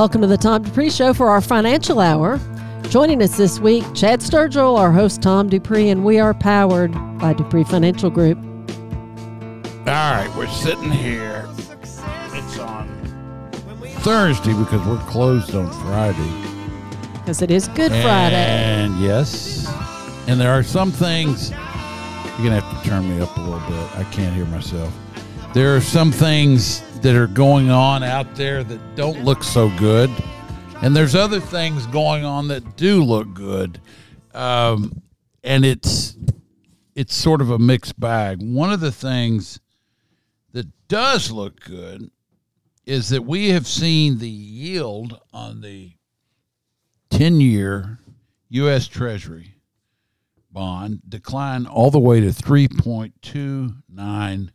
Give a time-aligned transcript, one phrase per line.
[0.00, 2.40] Welcome to the Tom Dupree Show for our financial hour.
[2.84, 7.34] Joining us this week, Chad Sturgill, our host Tom Dupree, and we are powered by
[7.34, 8.38] Dupree Financial Group.
[8.38, 11.46] All right, we're sitting here.
[11.82, 12.88] It's on
[13.98, 16.32] Thursday because we're closed on Friday.
[17.12, 18.36] Because it is Good Friday.
[18.36, 19.70] And yes,
[20.26, 21.58] and there are some things you're
[22.48, 23.98] gonna have to turn me up a little bit.
[23.98, 24.94] I can't hear myself.
[25.52, 30.10] There are some things that are going on out there that don't look so good,
[30.82, 33.80] and there's other things going on that do look good,
[34.34, 35.02] um,
[35.42, 36.16] and it's
[36.94, 38.42] it's sort of a mixed bag.
[38.42, 39.60] One of the things
[40.52, 42.10] that does look good
[42.84, 45.92] is that we have seen the yield on the
[47.10, 48.00] 10 year
[48.48, 48.88] U.S.
[48.88, 49.54] Treasury
[50.52, 54.50] bond decline all the way to 3.29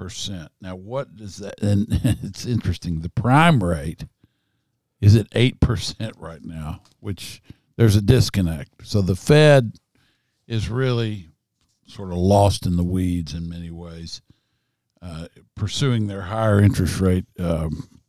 [0.00, 0.50] percent.
[0.62, 1.60] Now, what does that?
[1.60, 1.86] And
[2.22, 3.00] it's interesting.
[3.00, 4.06] The prime rate
[4.98, 7.42] is at eight percent right now, which
[7.76, 8.86] there's a disconnect.
[8.86, 9.74] So the Fed
[10.48, 11.28] is really
[11.86, 14.22] sort of lost in the weeds in many ways,
[15.02, 17.26] uh, pursuing their higher interest rate.
[17.38, 18.00] Um,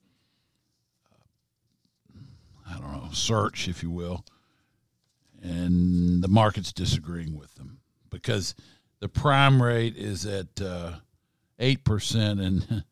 [2.69, 4.25] I don't know, search, if you will,
[5.43, 7.79] and the market's disagreeing with them
[8.09, 8.55] because
[9.01, 10.93] the prime rate is at uh,
[11.61, 12.83] eight percent, and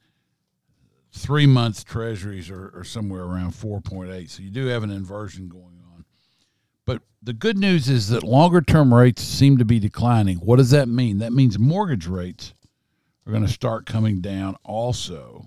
[1.11, 4.29] three month treasuries are, are somewhere around four point eight.
[4.29, 6.05] So you do have an inversion going on.
[6.85, 10.37] But the good news is that longer term rates seem to be declining.
[10.37, 11.17] What does that mean?
[11.17, 12.53] That means mortgage rates
[13.25, 15.45] are going to start coming down also,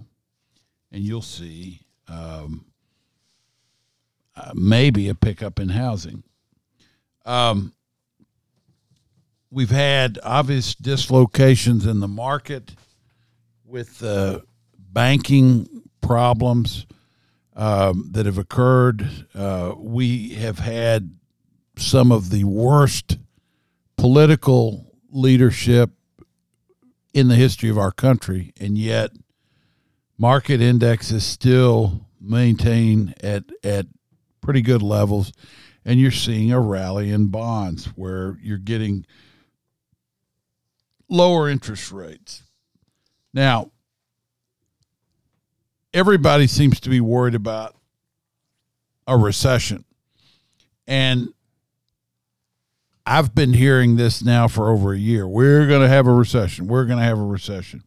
[0.90, 2.66] and you'll see um,
[4.36, 6.22] uh, maybe a pickup in housing.
[7.24, 7.72] Um,
[9.50, 12.74] we've had obvious dislocations in the market
[13.72, 14.44] with the
[14.76, 15.66] banking
[16.02, 16.86] problems
[17.56, 19.26] um, that have occurred.
[19.34, 21.16] Uh, we have had
[21.78, 23.16] some of the worst
[23.96, 25.90] political leadership
[27.14, 29.10] in the history of our country, and yet
[30.18, 33.86] market indexes still maintain at at
[34.42, 35.32] pretty good levels,
[35.82, 39.06] and you're seeing a rally in bonds where you're getting
[41.08, 42.42] lower interest rates.
[43.34, 43.70] Now,
[45.94, 47.74] everybody seems to be worried about
[49.06, 49.84] a recession.
[50.86, 51.32] And
[53.04, 55.26] I've been hearing this now for over a year.
[55.26, 56.66] We're going to have a recession.
[56.66, 57.82] We're going to have a recession.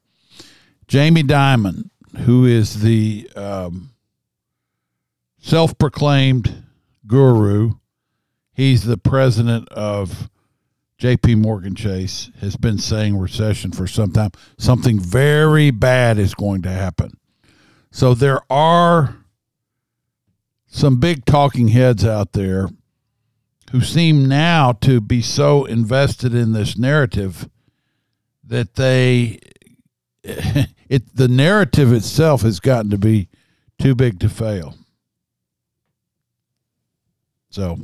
[0.87, 1.89] Jamie Dimon,
[2.25, 3.91] who is the um,
[5.39, 6.63] self proclaimed
[7.07, 7.75] guru,
[8.53, 10.29] he's the president of
[10.99, 14.31] JP Morgan Chase, has been saying recession for some time.
[14.57, 17.17] Something very bad is going to happen.
[17.91, 19.17] So there are
[20.67, 22.69] some big talking heads out there
[23.71, 27.49] who seem now to be so invested in this narrative
[28.43, 29.39] that they
[30.23, 33.29] it the narrative itself has gotten to be
[33.79, 34.75] too big to fail.
[37.49, 37.79] So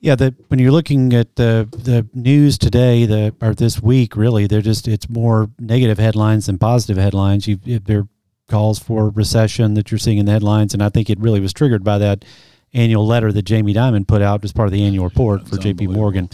[0.00, 4.46] yeah, the, when you're looking at the the news today, the or this week, really,
[4.46, 7.48] they're just it's more negative headlines than positive headlines.
[7.48, 8.08] You there are
[8.48, 11.52] calls for recession that you're seeing in the headlines, and I think it really was
[11.52, 12.24] triggered by that
[12.72, 15.62] annual letter that Jamie Dimon put out as part of the annual report That's for
[15.62, 15.88] J.P.
[15.88, 16.30] Morgan,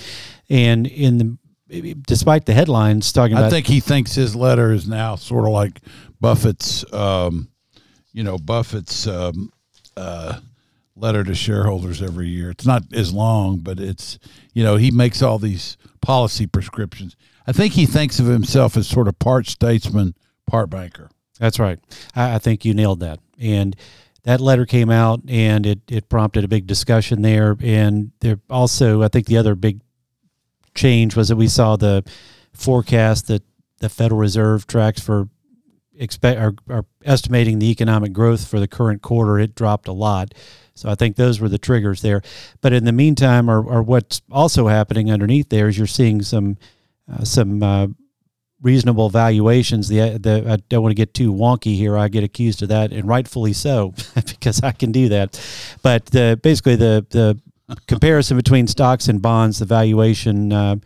[0.50, 1.38] and in the
[2.06, 5.52] despite the headlines talking about, I think he thinks his letter is now sort of
[5.52, 5.81] like
[6.20, 7.49] Buffett's, um,
[8.12, 9.50] you know, Buffett's um,
[9.96, 10.38] uh,
[10.96, 12.50] letter to shareholders every year.
[12.50, 14.19] It's not as long, but it's
[14.52, 17.17] you know he makes all these policy prescriptions.
[17.46, 20.14] I think he thinks of himself as sort of part statesman,
[20.46, 21.11] part banker.
[21.38, 21.79] That's right.
[22.14, 23.20] I, I think you nailed that.
[23.38, 23.76] And
[24.23, 27.56] that letter came out, and it it prompted a big discussion there.
[27.61, 29.81] And there also, I think the other big
[30.75, 32.05] change was that we saw the
[32.52, 33.43] forecast that
[33.81, 35.29] the Federal Reserve tracks for
[35.97, 39.38] expect are, are estimating the economic growth for the current quarter.
[39.38, 40.35] It dropped a lot.
[40.75, 42.23] So I think those were the triggers there.
[42.61, 46.56] But in the meantime, or, or what's also happening underneath there is you're seeing some
[47.11, 47.87] uh, some uh,
[48.61, 49.88] reasonable valuations.
[49.88, 51.97] The, the I don't want to get too wonky here.
[51.97, 55.41] I get accused of that, and rightfully so, because I can do that.
[55.82, 57.41] But the, basically, the the
[57.87, 60.76] comparison between stocks and bonds, the valuation, uh,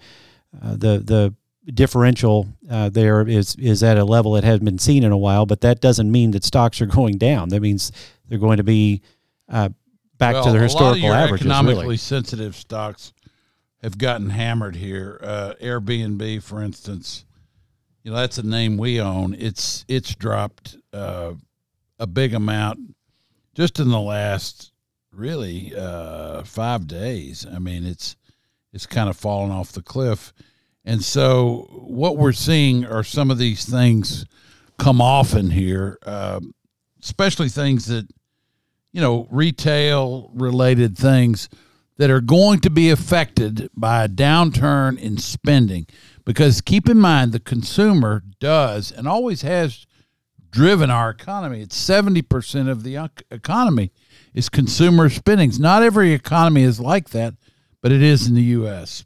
[0.62, 1.34] uh, the the
[1.72, 5.46] differential uh, there is is at a level that hasn't been seen in a while.
[5.46, 7.48] But that doesn't mean that stocks are going down.
[7.48, 7.92] That means
[8.28, 9.02] they're going to be
[9.48, 9.70] uh,
[10.18, 11.46] back well, to their historical a lot of your averages.
[11.46, 11.96] Economically really.
[11.96, 13.12] sensitive stocks
[13.82, 15.20] have gotten hammered here.
[15.22, 17.24] Uh, Airbnb, for instance,
[18.02, 19.34] you know that's a name we own.
[19.34, 21.34] It's it's dropped uh,
[21.98, 22.94] a big amount
[23.54, 24.72] just in the last
[25.12, 27.46] really uh, five days.
[27.46, 28.16] I mean, it's
[28.72, 30.32] it's kind of fallen off the cliff,
[30.84, 34.26] and so what we're seeing are some of these things
[34.78, 36.40] come off in here, uh,
[37.02, 38.08] especially things that
[38.92, 41.48] you know retail related things
[41.98, 45.86] that are going to be affected by a downturn in spending.
[46.24, 49.86] Because keep in mind, the consumer does and always has
[50.50, 51.60] driven our economy.
[51.60, 53.90] It's 70% of the economy
[54.32, 55.58] is consumer spendings.
[55.58, 57.34] Not every economy is like that,
[57.82, 59.04] but it is in the U.S.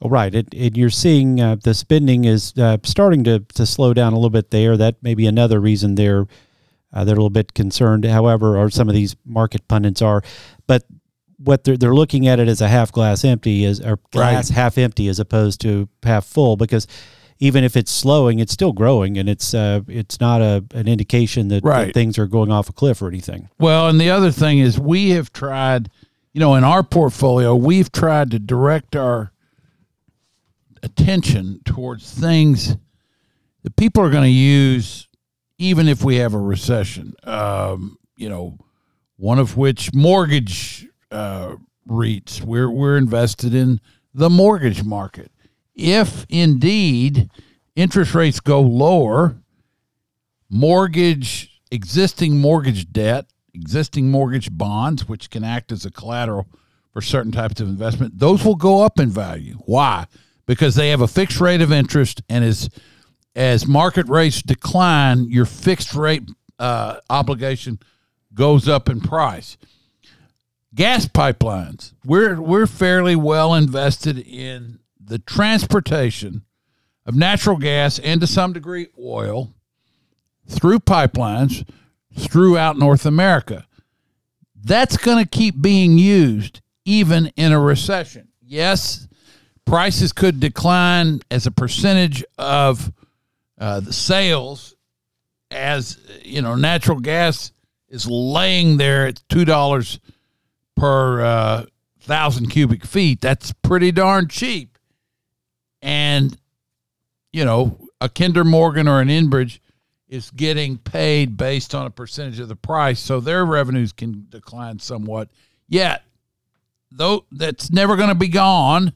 [0.00, 0.34] Oh, right.
[0.34, 4.30] It, you're seeing uh, the spending is uh, starting to, to slow down a little
[4.30, 4.76] bit there.
[4.76, 6.26] That may be another reason they're
[6.92, 8.04] uh, they're a little bit concerned.
[8.04, 10.22] However, or some of these market pundits are,
[10.66, 10.84] but
[11.38, 14.56] what they're they're looking at it as a half glass empty is or glass right.
[14.56, 16.86] half empty as opposed to half full because
[17.42, 21.48] even if it's slowing, it's still growing, and it's uh, it's not a an indication
[21.48, 21.86] that, right.
[21.86, 23.48] that things are going off a cliff or anything.
[23.58, 25.90] Well, and the other thing is we have tried,
[26.32, 29.32] you know, in our portfolio, we've tried to direct our
[30.84, 32.76] attention towards things
[33.64, 35.08] that people are going to use,
[35.62, 37.14] even if we have a recession.
[37.24, 38.58] Um, you know,
[39.16, 41.56] one of which mortgage uh,
[41.88, 42.42] REITs.
[42.42, 43.80] We're we're invested in
[44.14, 45.30] the mortgage market.
[45.74, 47.30] If indeed
[47.76, 49.36] interest rates go lower,
[50.50, 56.48] mortgage existing mortgage debt, existing mortgage bonds, which can act as a collateral
[56.92, 59.58] for certain types of investment, those will go up in value.
[59.64, 60.06] Why?
[60.46, 62.68] Because they have a fixed rate of interest, and as
[63.34, 66.22] as market rates decline, your fixed rate
[66.58, 67.78] uh, obligation
[68.34, 69.56] goes up in price
[70.74, 71.92] gas pipelines.
[72.04, 76.42] We're we're fairly well invested in the transportation
[77.04, 79.54] of natural gas and to some degree oil
[80.46, 81.68] through pipelines
[82.16, 83.66] throughout North America.
[84.54, 88.28] That's going to keep being used even in a recession.
[88.40, 89.08] Yes,
[89.64, 92.92] prices could decline as a percentage of
[93.62, 94.74] uh, the sales
[95.52, 97.52] as you know natural gas
[97.88, 100.00] is laying there at two dollars
[100.74, 101.64] per uh,
[102.00, 103.20] thousand cubic feet.
[103.20, 104.78] That's pretty darn cheap.
[105.80, 106.36] And,
[107.32, 109.60] you know, a Kinder Morgan or an Enbridge
[110.08, 114.80] is getting paid based on a percentage of the price, so their revenues can decline
[114.80, 115.28] somewhat.
[115.68, 116.02] Yet,
[116.90, 118.92] though that's never going to be gone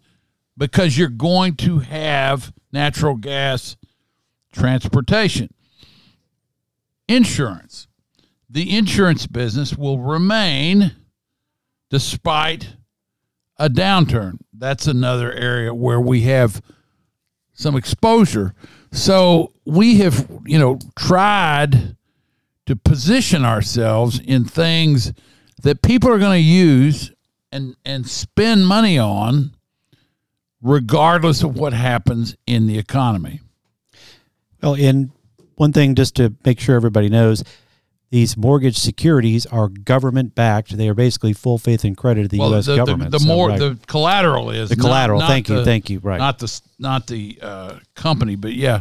[0.57, 3.77] because you're going to have natural gas
[4.57, 5.53] transportation.
[7.09, 7.87] Insurance.
[8.49, 10.93] The insurance business will remain
[11.91, 12.77] despite
[13.59, 14.39] a downturn.
[14.53, 16.63] That's another area where we have
[17.53, 18.55] some exposure.
[18.93, 21.97] So we have, you know, tried
[22.67, 25.13] to position ourselves in things
[25.63, 27.13] that people are going to use
[27.53, 29.53] and and spend money on
[30.61, 33.41] regardless of what happens in the economy.
[34.67, 35.13] Well, and
[35.55, 37.45] one thing just to make sure everybody knows,
[38.11, 40.77] these mortgage securities are government backed.
[40.77, 42.67] They are basically full faith and credit of the well, U.S.
[42.67, 43.13] The, government.
[43.13, 43.59] The, the so, more right.
[43.61, 45.21] the collateral is the collateral.
[45.21, 46.01] Not, not thank the, you, thank you.
[46.01, 48.81] Right, not the not the uh, company, but yeah,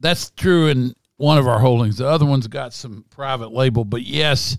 [0.00, 1.96] that's true in one of our holdings.
[1.96, 4.58] The other one's got some private label, but yes,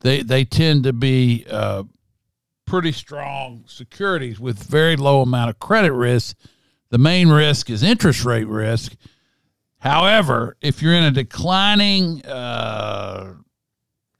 [0.00, 1.84] they they tend to be uh,
[2.66, 6.36] pretty strong securities with very low amount of credit risk.
[6.90, 8.94] The main risk is interest rate risk
[9.80, 13.34] However, if you're in a declining uh,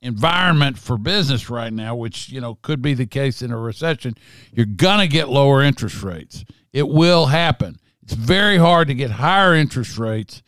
[0.01, 4.15] environment for business right now, which you know could be the case in a recession,
[4.53, 6.45] you're gonna get lower interest rates.
[6.73, 7.79] It will happen.
[8.03, 10.43] It's very hard to get higher interest rates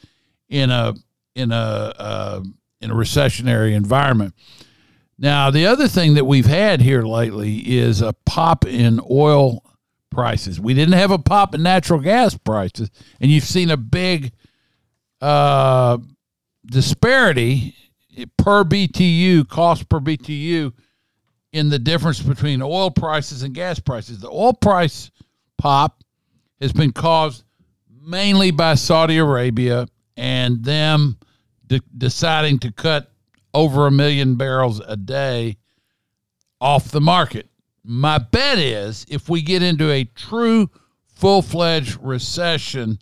[0.49, 0.95] in a
[1.35, 2.43] in a uh,
[2.81, 4.35] in a recessionary environment.
[5.19, 9.63] Now, the other thing that we've had here lately is a pop in oil
[10.11, 10.59] prices.
[10.59, 12.91] We didn't have a pop in natural gas prices,
[13.21, 14.33] and you've seen a big
[15.21, 15.99] uh,
[16.67, 17.75] disparity
[18.37, 20.73] per BTU, cost per BTU,
[21.53, 24.21] in the difference between oil prices and gas prices.
[24.21, 25.11] The oil price
[25.59, 26.03] pop
[26.61, 27.45] has been caused
[28.03, 29.87] mainly by Saudi Arabia
[30.17, 31.19] and them
[31.67, 33.11] de- deciding to cut
[33.55, 35.57] over a million barrels a day
[36.61, 37.49] off the market.
[37.83, 40.71] My bet is if we get into a true
[41.07, 42.99] full fledged recession,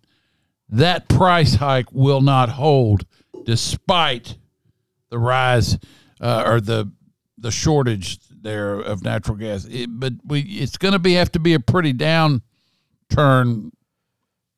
[0.69, 3.07] that price hike will not hold
[3.45, 4.37] despite
[5.11, 5.79] the rise
[6.21, 6.91] uh, or the
[7.39, 9.65] the shortage there of natural gas.
[9.67, 13.71] It, but we it's going to be have to be a pretty downturn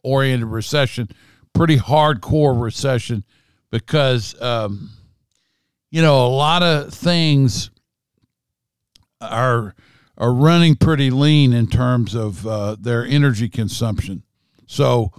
[0.03, 1.09] oriented recession,
[1.53, 3.25] pretty hardcore recession
[3.71, 4.91] because um,
[5.91, 7.71] you know, a lot of things
[9.21, 9.75] are
[10.17, 14.23] are running pretty lean in terms of uh, their energy consumption.
[14.67, 15.13] So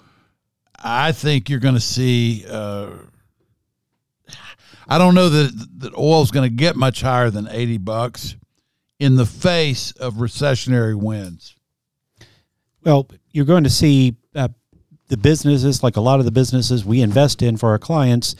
[0.84, 2.46] I think you're going to see.
[2.50, 2.90] Uh,
[4.88, 8.36] I don't know that that oil is going to get much higher than eighty bucks
[9.00, 11.56] in the face of recessionary winds.
[12.84, 14.50] Well, you're going to see uh,
[15.08, 18.36] the businesses, like a lot of the businesses we invest in for our clients,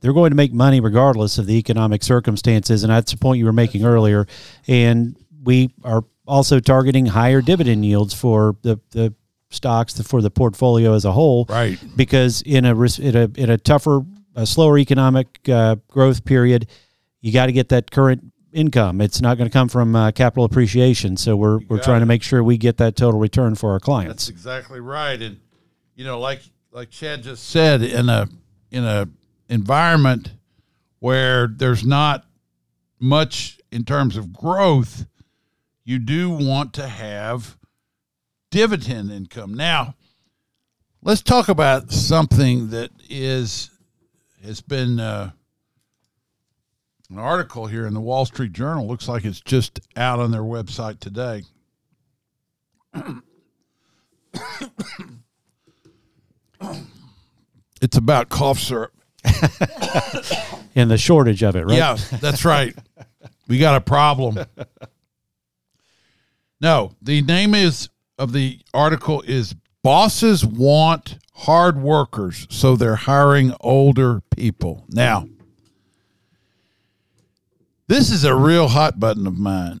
[0.00, 2.84] they're going to make money regardless of the economic circumstances.
[2.84, 4.26] And that's the point you were making earlier.
[4.66, 9.14] And we are also targeting higher dividend yields for the, the
[9.50, 11.46] stocks for the portfolio as a whole.
[11.48, 11.78] Right.
[11.96, 14.02] Because in a, in a, in a tougher,
[14.34, 16.66] a slower economic uh, growth period,
[17.20, 19.00] you got to get that current income.
[19.00, 21.16] It's not going to come from uh, capital appreciation.
[21.16, 22.00] So we're, we're trying it.
[22.00, 24.26] to make sure we get that total return for our clients.
[24.26, 25.20] That's exactly right.
[25.20, 25.40] And
[25.94, 26.40] you know, like
[26.70, 28.28] like Chad just said, in a
[28.70, 29.08] in a
[29.48, 30.32] environment
[31.00, 32.24] where there's not
[33.00, 35.06] much in terms of growth,
[35.84, 37.56] you do want to have
[38.50, 39.54] dividend income.
[39.54, 39.94] Now,
[41.02, 43.70] let's talk about something that is
[44.44, 45.30] has been uh,
[47.10, 48.86] an article here in the Wall Street Journal.
[48.86, 51.42] Looks like it's just out on their website today.
[57.80, 58.92] it's about cough syrup.
[60.74, 61.76] and the shortage of it, right?
[61.76, 62.74] Yeah, that's right.
[63.48, 64.38] we got a problem.
[66.60, 67.88] No, the name is
[68.18, 74.84] of the article is bosses want hard workers, so they're hiring older people.
[74.88, 75.28] Now,
[77.86, 79.80] this is a real hot button of mine.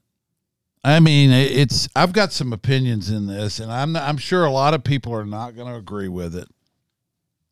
[0.84, 4.74] I mean, it's I've got some opinions in this, and I'm I'm sure a lot
[4.74, 6.48] of people are not going to agree with it,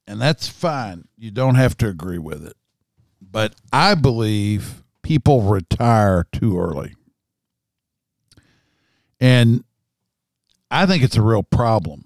[0.06, 1.08] and that's fine.
[1.18, 2.56] You don't have to agree with it,
[3.20, 6.94] but I believe people retire too early,
[9.20, 9.64] and
[10.70, 12.04] I think it's a real problem.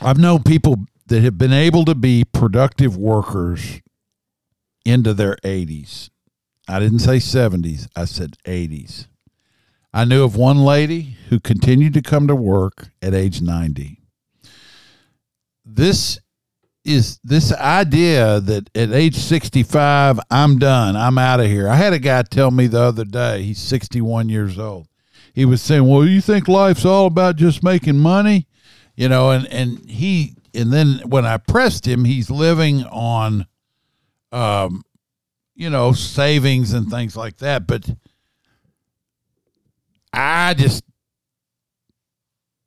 [0.00, 3.80] I've known people that have been able to be productive workers
[4.84, 6.10] into their 80s.
[6.68, 9.06] I didn't say 70s, I said 80s.
[9.92, 14.00] I knew of one lady who continued to come to work at age 90.
[15.64, 16.18] This
[16.84, 21.68] is this idea that at age 65 I'm done, I'm out of here.
[21.68, 24.88] I had a guy tell me the other day, he's 61 years old.
[25.32, 28.46] He was saying, "Well, you think life's all about just making money?"
[28.96, 33.46] You know, and and he and then when I pressed him, he's living on
[34.30, 34.84] um
[35.54, 37.68] you know, savings and things like that.
[37.68, 37.88] But
[40.12, 40.82] I just,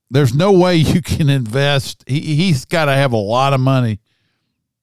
[0.10, 2.05] there's no way you can invest.
[2.07, 4.00] He, he's got to have a lot of money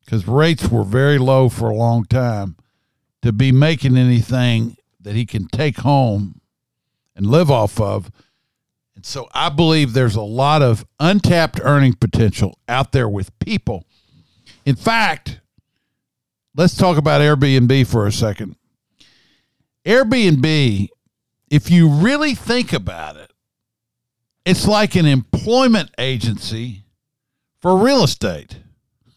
[0.04, 2.56] because rates were very low for a long time
[3.22, 6.41] to be making anything that he can take home
[7.14, 8.10] and live off of.
[8.94, 13.86] And so I believe there's a lot of untapped earning potential out there with people.
[14.64, 15.40] In fact,
[16.54, 18.56] let's talk about Airbnb for a second.
[19.84, 20.88] Airbnb,
[21.50, 23.32] if you really think about it,
[24.44, 26.84] it's like an employment agency
[27.60, 28.58] for real estate.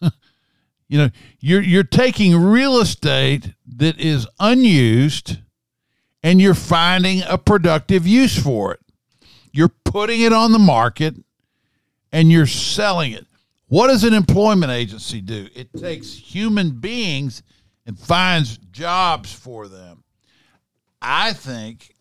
[0.88, 1.10] you know,
[1.40, 5.38] you're you're taking real estate that is unused
[6.26, 8.80] and you're finding a productive use for it.
[9.52, 11.14] You're putting it on the market
[12.10, 13.28] and you're selling it.
[13.68, 15.46] What does an employment agency do?
[15.54, 17.44] It takes human beings
[17.86, 20.02] and finds jobs for them.
[21.00, 21.94] I think,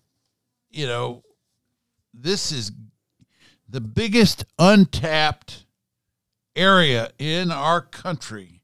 [0.71, 1.23] you know,
[2.11, 2.71] this is
[3.69, 5.65] the biggest untapped
[6.55, 8.63] area in our country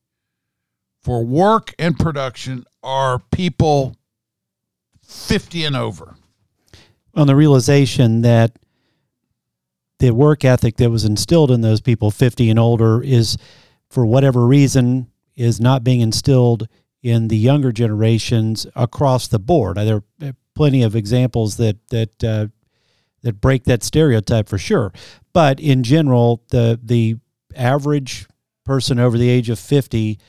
[1.04, 3.96] for work and production are people
[5.12, 6.16] 50 and over.
[7.16, 8.58] On the realization that
[10.00, 13.38] the work ethic that was instilled in those people 50 and older is
[13.90, 16.68] for whatever reason is not being instilled
[17.04, 19.78] in the younger generations across the board.
[19.78, 22.48] There are plenty of examples that that uh,
[23.22, 24.92] that break that stereotype for sure.
[25.34, 27.18] But in general, the the
[27.56, 28.28] average
[28.66, 30.20] person over the age of 50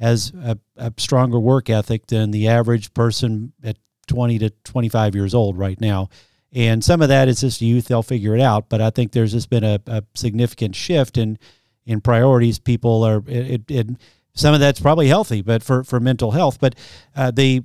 [0.00, 5.34] has a, a stronger work ethic than the average person at 20 to 25 years
[5.34, 6.08] old right now.
[6.52, 8.68] And some of that is just youth; they'll figure it out.
[8.68, 11.38] But I think there's just been a, a significant shift in
[11.84, 12.60] in priorities.
[12.60, 13.88] People are it, it,
[14.34, 16.58] some of that's probably healthy, but for for mental health.
[16.60, 16.76] But
[17.16, 17.64] uh, the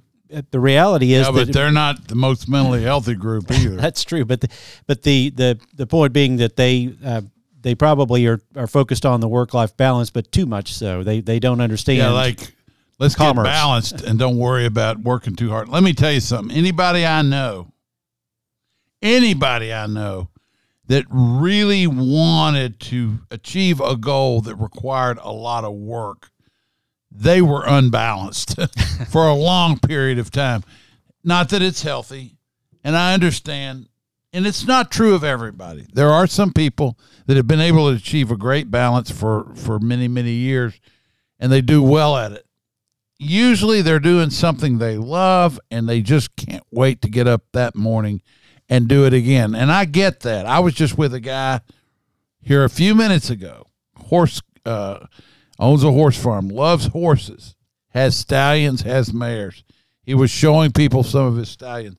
[0.50, 3.76] the reality is yeah, but they're not the most mentally healthy group either.
[3.76, 4.26] that's true.
[4.26, 4.50] But the,
[4.88, 6.94] but the the the point being that they.
[7.04, 7.22] Uh,
[7.62, 11.04] they probably are, are focused on the work life balance, but too much so.
[11.04, 11.98] They they don't understand.
[11.98, 12.56] Yeah, like
[13.00, 13.46] Let's Commerce.
[13.46, 15.70] get balanced and don't worry about working too hard.
[15.70, 16.56] Let me tell you something.
[16.56, 17.72] Anybody I know,
[19.02, 20.30] anybody I know
[20.88, 26.30] that really wanted to achieve a goal that required a lot of work,
[27.10, 28.60] they were unbalanced
[29.10, 30.64] for a long period of time.
[31.24, 32.38] Not that it's healthy,
[32.84, 33.88] and I understand,
[34.34, 35.86] and it's not true of everybody.
[35.94, 36.98] There are some people
[37.28, 40.80] that have been able to achieve a great balance for for many many years,
[41.40, 42.46] and they do well at it
[43.20, 47.76] usually they're doing something they love and they just can't wait to get up that
[47.76, 48.22] morning
[48.70, 49.54] and do it again.
[49.54, 50.46] And I get that.
[50.46, 51.60] I was just with a guy
[52.42, 53.68] here a few minutes ago.
[53.98, 55.06] Horse uh,
[55.60, 57.56] owns a horse farm, loves horses,
[57.90, 59.64] has stallions, has mares.
[60.02, 61.98] He was showing people some of his stallions.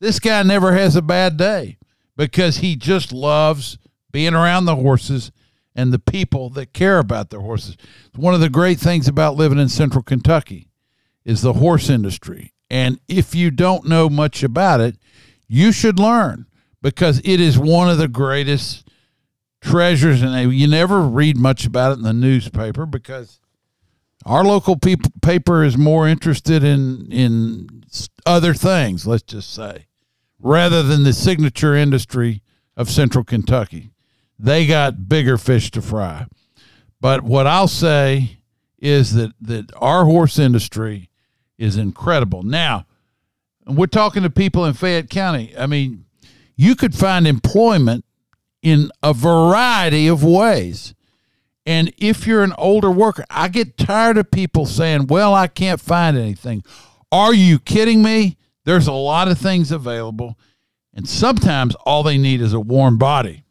[0.00, 1.78] This guy never has a bad day
[2.16, 3.78] because he just loves
[4.10, 5.30] being around the horses
[5.74, 7.76] and the people that care about their horses.
[8.14, 10.68] One of the great things about living in central Kentucky
[11.24, 12.52] is the horse industry.
[12.70, 14.96] And if you don't know much about it,
[15.46, 16.46] you should learn
[16.80, 18.88] because it is one of the greatest
[19.60, 23.38] treasures and you never read much about it in the newspaper because
[24.24, 27.84] our local paper is more interested in in
[28.24, 29.86] other things, let's just say,
[30.38, 32.42] rather than the signature industry
[32.76, 33.91] of central Kentucky
[34.42, 36.26] they got bigger fish to fry.
[37.00, 38.38] But what I'll say
[38.78, 41.08] is that that our horse industry
[41.56, 42.42] is incredible.
[42.42, 42.86] Now,
[43.66, 45.54] we're talking to people in Fayette County.
[45.56, 46.06] I mean,
[46.56, 48.04] you could find employment
[48.62, 50.94] in a variety of ways.
[51.64, 55.80] And if you're an older worker, I get tired of people saying, "Well, I can't
[55.80, 56.64] find anything."
[57.12, 58.36] Are you kidding me?
[58.64, 60.36] There's a lot of things available,
[60.92, 63.44] and sometimes all they need is a warm body.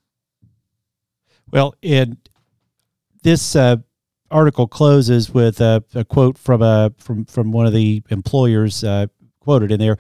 [1.52, 2.18] Well, and
[3.24, 3.78] this uh,
[4.30, 9.08] article closes with a, a, quote from a from from one of the employers uh,
[9.40, 9.98] quoted in there,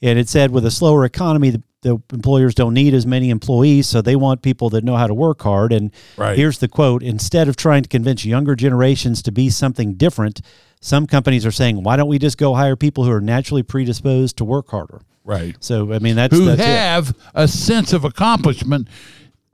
[0.00, 3.88] and it said, "With a slower economy, the, the, employers don't need as many employees,
[3.88, 6.36] so they want people that know how to work hard." And right.
[6.38, 10.40] here's the quote: "Instead of trying to convince younger generations to be something different."
[10.80, 14.36] Some companies are saying, "Why don't we just go hire people who are naturally predisposed
[14.38, 15.56] to work harder?" Right.
[15.60, 17.16] So, I mean, that's who that's have it.
[17.34, 18.88] a sense of accomplishment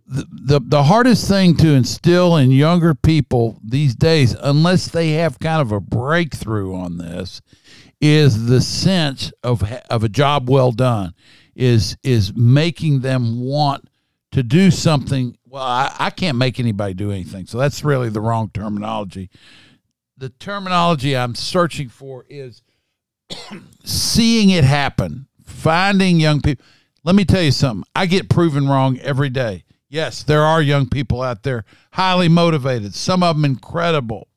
[0.08, 5.38] the, the the hardest thing to instill in younger people these days, unless they have
[5.38, 7.42] kind of a breakthrough on this,
[8.00, 11.14] is the sense of of a job well done,
[11.54, 13.88] is is making them want
[14.32, 15.36] to do something.
[15.44, 19.28] Well, I, I can't make anybody do anything, so that's really the wrong terminology.
[20.16, 22.62] The terminology I'm searching for is
[23.84, 26.64] seeing it happen, finding young people.
[27.04, 27.84] Let me tell you something.
[27.94, 29.64] I get proven wrong every day.
[29.88, 34.28] Yes, there are young people out there highly motivated, some of them incredible.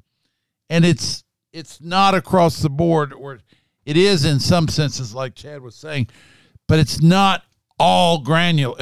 [0.69, 3.39] And it's it's not across the board or
[3.85, 6.07] it is in some senses like Chad was saying,
[6.67, 7.43] but it's not
[7.77, 8.77] all granular.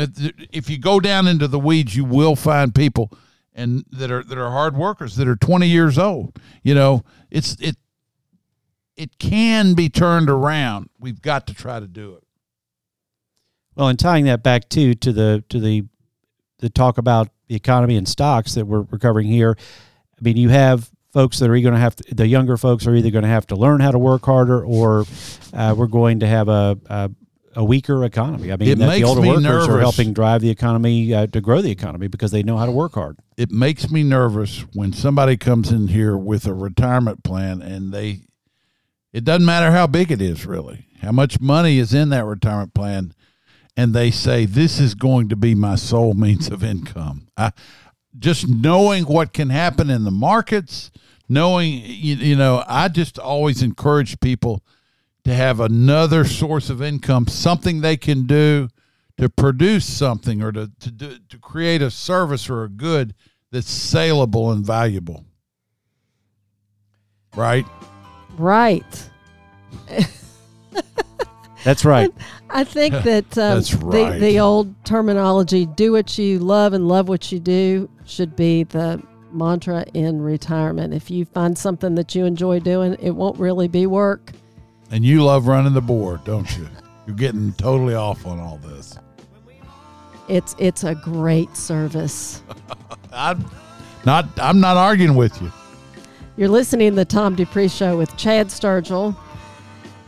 [0.52, 3.12] If you go down into the weeds, you will find people
[3.54, 6.40] and that are that are hard workers that are 20 years old.
[6.64, 7.78] You know, it's it
[8.96, 10.90] it can be turned around.
[11.00, 12.24] We've got to try to do it.
[13.76, 15.86] Well, and tying that back too to the to the
[16.60, 19.58] the talk about the economy and stocks that we're, we're covering here.
[19.60, 22.96] I mean, you have folks that are going to have to, the younger folks are
[22.96, 25.06] either going to have to learn how to work harder, or
[25.54, 27.12] uh, we're going to have a, a
[27.56, 28.52] a weaker economy.
[28.52, 31.72] I mean, the older me workers are helping drive the economy uh, to grow the
[31.72, 33.18] economy because they know how to work hard.
[33.38, 38.22] it makes me nervous when somebody comes in here with a retirement plan and they
[39.12, 42.76] it doesn't matter how big it is really how much money is in that retirement
[42.76, 43.14] plan
[43.80, 47.52] and they say this is going to be my sole means of income I,
[48.18, 50.92] just knowing what can happen in the markets
[51.28, 54.64] knowing you, you know i just always encourage people
[55.24, 58.70] to have another source of income something they can do
[59.18, 63.14] to produce something or to to do, to create a service or a good
[63.52, 65.26] that's saleable and valuable.
[67.36, 67.66] Right?
[68.38, 69.10] Right.
[71.64, 72.12] That's right.
[72.50, 77.10] I think that um, That's the, the old terminology, do what you love and love
[77.10, 80.94] what you do, should be the mantra in retirement.
[80.94, 84.32] If you find something that you enjoy doing, it won't really be work.
[84.92, 86.68] And you love running the board, don't you?
[87.06, 88.98] You're getting totally off on all this.
[90.28, 92.44] It's it's a great service.
[93.12, 93.50] I'm
[94.06, 95.52] not I'm not arguing with you.
[96.38, 99.16] You're listening to the Tom Dupree Show with Chad Sturgill.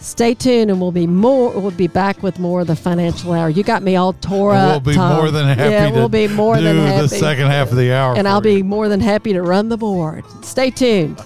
[0.02, 1.52] Stay tuned, and we'll be more.
[1.52, 3.50] We'll be back with more of the financial hour.
[3.50, 4.84] You got me all tore up.
[4.84, 5.16] We'll be Tom.
[5.16, 5.72] more than happy.
[5.72, 7.02] Yeah, we'll be more than happy.
[7.04, 8.58] The second half of the hour, and I'll you.
[8.58, 10.26] be more than happy to run the board.
[10.44, 11.20] Stay tuned.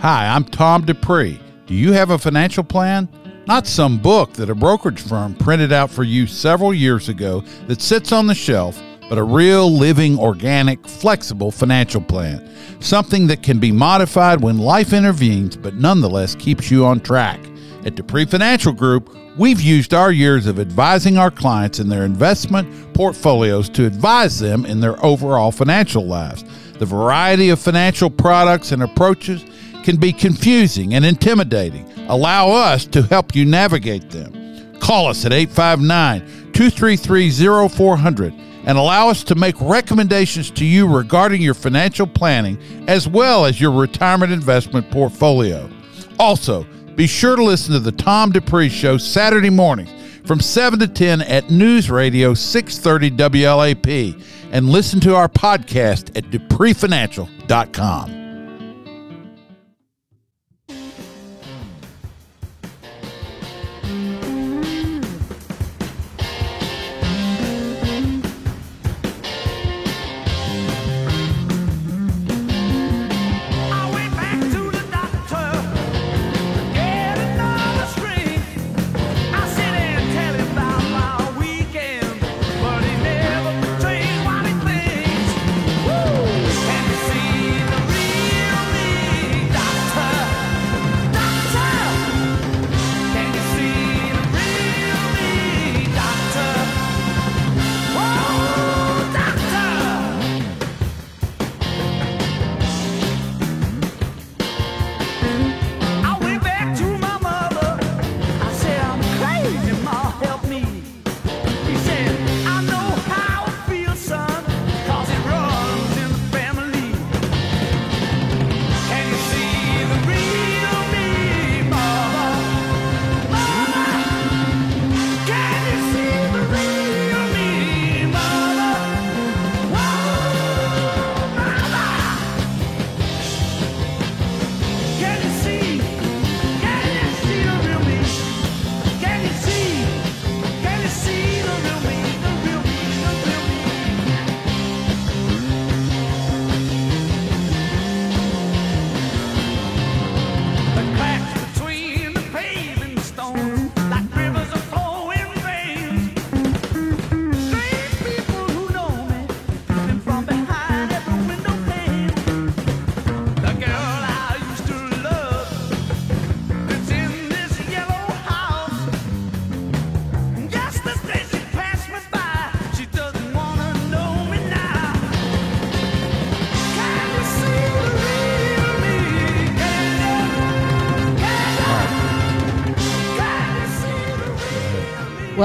[0.00, 1.38] Hi, I'm Tom Dupree.
[1.66, 3.08] Do you have a financial plan?
[3.50, 7.82] Not some book that a brokerage firm printed out for you several years ago that
[7.82, 12.48] sits on the shelf, but a real, living, organic, flexible financial plan.
[12.78, 17.40] Something that can be modified when life intervenes, but nonetheless keeps you on track.
[17.84, 22.94] At Dupree Financial Group, we've used our years of advising our clients in their investment
[22.94, 26.44] portfolios to advise them in their overall financial lives.
[26.74, 29.44] The variety of financial products and approaches
[29.82, 31.89] can be confusing and intimidating.
[32.10, 34.78] Allow us to help you navigate them.
[34.80, 37.30] Call us at 859 233
[37.68, 43.46] 0400 and allow us to make recommendations to you regarding your financial planning as well
[43.46, 45.70] as your retirement investment portfolio.
[46.18, 46.64] Also,
[46.96, 49.92] be sure to listen to the Tom Dupree Show Saturday mornings
[50.26, 56.24] from 7 to 10 at News Radio 630 WLAP and listen to our podcast at
[56.24, 58.19] dupreefinancial.com.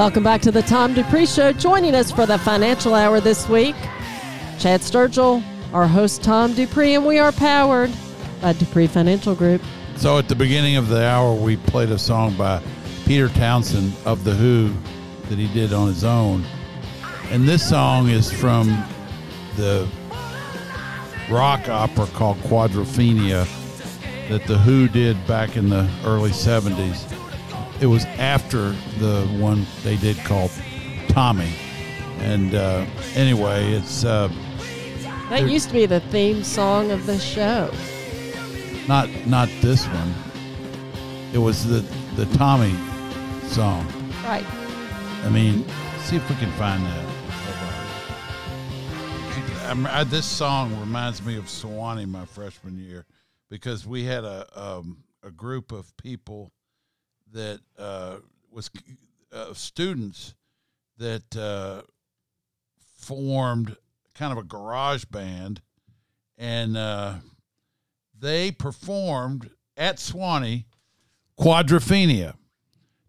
[0.06, 1.52] Welcome back to the Tom Dupree Show.
[1.52, 3.74] Joining us for the financial hour this week,
[4.56, 5.42] Chad Sturgill,
[5.72, 7.90] our host Tom Dupree, and we are powered
[8.40, 9.60] by Dupree Financial Group.
[9.96, 12.62] So at the beginning of the hour, we played a song by
[13.04, 14.72] Peter Townshend of The Who
[15.28, 16.44] that he did on his own.
[17.30, 18.68] And this song is from
[19.56, 19.88] the
[21.28, 23.44] rock opera called Quadrophenia
[24.28, 27.15] that The Who did back in the early 70s.
[27.80, 30.50] It was after the one they did called
[31.08, 31.52] Tommy.
[32.18, 34.28] And uh, anyway, it's uh,
[35.28, 37.70] That used to be the theme song of the show.
[38.88, 40.14] not not this one.
[41.34, 41.80] It was the
[42.16, 42.74] the Tommy
[43.48, 43.86] song.
[44.24, 44.46] Right.
[45.24, 45.64] I mean,
[46.04, 47.04] see if we can find that.
[49.66, 53.04] I'm- I- this song reminds me of Sewanee my freshman year
[53.50, 56.52] because we had a um, a group of people
[57.36, 58.16] that uh,
[58.50, 58.70] was
[59.32, 60.34] uh, students
[60.98, 61.82] that uh,
[62.98, 63.76] formed
[64.14, 65.60] kind of a garage band,
[66.38, 67.14] and uh,
[68.18, 70.64] they performed at Sewanee
[71.38, 72.34] Quadrophenia.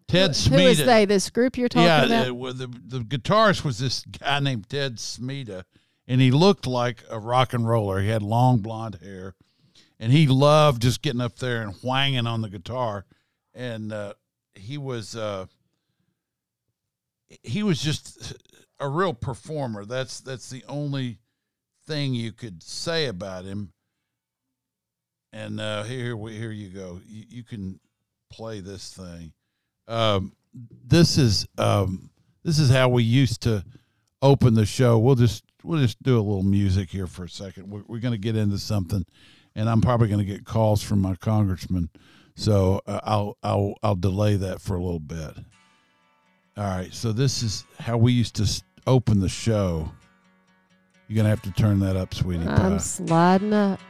[0.06, 1.04] Ted Who is they?
[1.04, 2.28] This group you're talking yeah, about?
[2.28, 5.64] uh, well, the the guitarist was this guy named Ted Smeda,
[6.06, 8.00] and he looked like a rock and roller.
[8.00, 9.34] He had long blonde hair,
[9.98, 13.04] and he loved just getting up there and whanging on the guitar.
[13.58, 14.14] And uh,
[14.54, 15.46] he was uh,
[17.42, 18.34] he was just
[18.80, 19.84] a real performer.
[19.84, 21.18] That's that's the only
[21.86, 23.72] thing you could say about him.
[25.32, 27.00] And uh, here we here you go.
[27.06, 27.80] You, you can
[28.30, 29.32] play this thing.
[29.88, 30.36] Um,
[30.86, 32.10] this is um,
[32.44, 33.64] this is how we used to
[34.22, 34.98] open the show.
[34.98, 37.70] We'll just we'll just do a little music here for a second.
[37.70, 39.04] We're, we're going to get into something,
[39.54, 41.90] and I'm probably going to get calls from my congressman.
[42.38, 45.34] So uh, I'll I'll I'll delay that for a little bit.
[46.56, 46.94] All right.
[46.94, 49.90] So this is how we used to open the show.
[51.08, 52.46] You're gonna have to turn that up, sweetie.
[52.46, 53.80] I'm sliding up.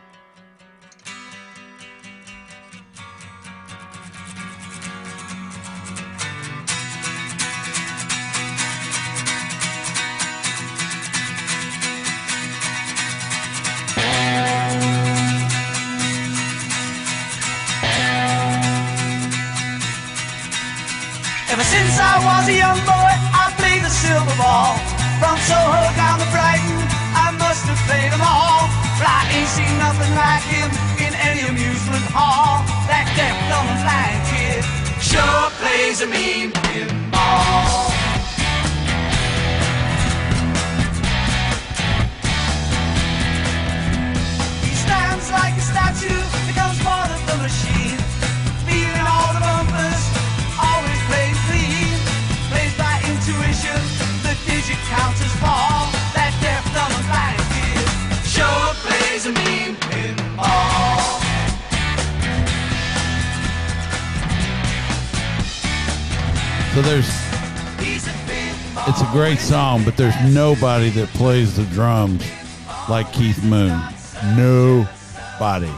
[66.78, 67.10] So there's
[68.86, 72.24] it's a great song, but there's nobody that plays the drums
[72.88, 73.76] like Keith Moon.
[74.36, 75.72] Nobody.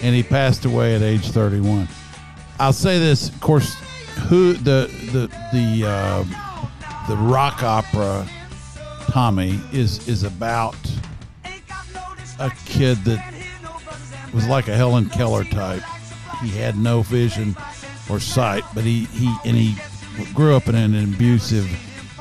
[0.00, 1.86] And he passed away at age 31.
[2.58, 3.74] I'll say this, of course,
[4.30, 6.24] who the the the uh,
[7.08, 8.26] the rock opera
[9.10, 10.76] Tommy is is about
[12.38, 13.34] a kid that
[14.32, 15.82] was like a Helen Keller type.
[16.40, 17.54] He had no vision
[18.08, 19.76] or sight, but he, he and he
[20.34, 21.66] grew up in an abusive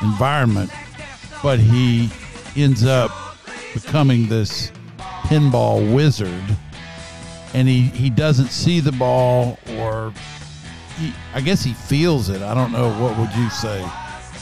[0.02, 0.72] environment.
[1.44, 2.10] But he
[2.56, 3.12] ends up
[3.74, 4.72] becoming this
[5.24, 6.44] pinball wizard,
[7.54, 10.14] and he he doesn't see the ball, or
[10.98, 12.42] he, I guess he feels it.
[12.42, 12.90] I don't know.
[13.02, 13.82] What would you say,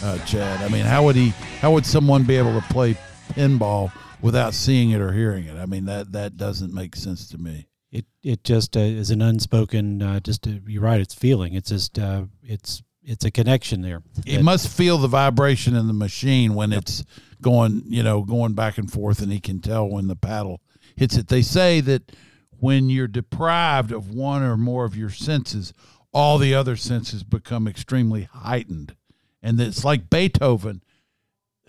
[0.03, 0.61] uh, Chad?
[0.61, 1.29] I mean, how would he?
[1.61, 2.97] How would someone be able to play
[3.29, 5.57] pinball without seeing it or hearing it?
[5.57, 7.67] I mean, that that doesn't make sense to me.
[7.91, 10.01] It it just uh, is an unspoken.
[10.01, 11.01] Uh, just uh, you're right.
[11.01, 11.53] It's feeling.
[11.53, 14.03] It's just uh, it's it's a connection there.
[14.23, 17.03] He must feel the vibration in the machine when it's
[17.41, 20.61] going, you know, going back and forth, and he can tell when the paddle
[20.95, 21.27] hits it.
[21.27, 22.11] They say that
[22.59, 25.73] when you're deprived of one or more of your senses,
[26.13, 28.95] all the other senses become extremely heightened,
[29.41, 30.83] and it's like Beethoven,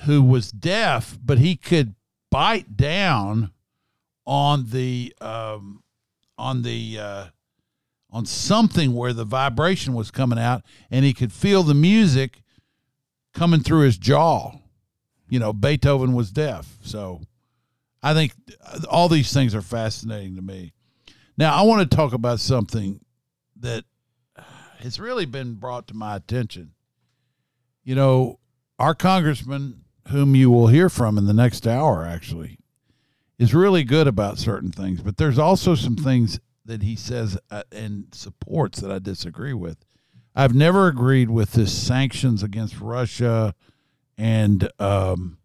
[0.03, 1.95] who was deaf, but he could
[2.31, 3.53] bite down
[4.27, 5.83] on the um,
[6.37, 7.27] on the uh,
[8.13, 12.43] on something where the vibration was coming out and he could feel the music
[13.33, 14.53] coming through his jaw.
[15.29, 16.79] You know, Beethoven was deaf.
[16.83, 17.21] So
[18.03, 18.33] I think
[18.89, 20.73] all these things are fascinating to me.
[21.37, 23.01] Now, I want to talk about something
[23.61, 23.85] that
[24.81, 26.73] has really been brought to my attention.
[27.85, 28.41] You know,
[28.79, 32.59] our congressman, whom you will hear from in the next hour, actually,
[33.39, 37.65] is really good about certain things, but there's also some things that he says uh,
[37.73, 39.85] and supports that I disagree with.
[40.37, 43.55] I've never agreed with this sanctions against Russia
[44.17, 45.39] and um,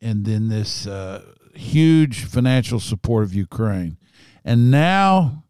[0.00, 3.96] and then this uh, huge financial support of Ukraine.
[4.44, 5.42] And now